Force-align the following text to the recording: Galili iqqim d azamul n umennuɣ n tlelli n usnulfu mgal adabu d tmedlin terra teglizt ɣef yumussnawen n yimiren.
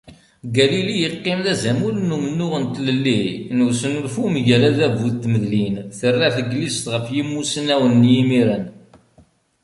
Galili 0.55 0.95
iqqim 1.07 1.39
d 1.45 1.47
azamul 1.53 1.95
n 1.99 2.15
umennuɣ 2.15 2.53
n 2.63 2.65
tlelli 2.75 3.21
n 3.55 3.57
usnulfu 3.67 4.23
mgal 4.35 4.63
adabu 4.69 5.05
d 5.11 5.15
tmedlin 5.23 5.75
terra 5.97 6.27
teglizt 6.35 6.85
ɣef 6.93 7.05
yumussnawen 7.15 7.93
n 8.05 8.09
yimiren. 8.13 8.65